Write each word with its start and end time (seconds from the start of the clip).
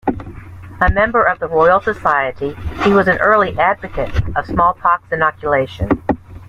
A 0.81 0.89
member 0.89 1.21
of 1.23 1.37
the 1.37 1.47
Royal 1.47 1.79
Society, 1.79 2.55
he 2.83 2.91
was 2.91 3.07
an 3.07 3.19
early 3.19 3.55
advocate 3.59 4.11
of 4.35 4.47
smallpox 4.47 5.03
inoculation. 5.11 5.89